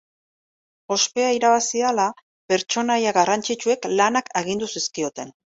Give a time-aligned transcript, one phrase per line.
[0.95, 2.07] Ospea irabazi ahala,
[2.53, 5.33] pertsonaia garrantzitsuek lanak agindu zizkioten.